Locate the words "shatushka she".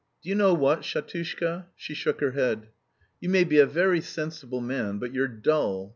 0.79-1.93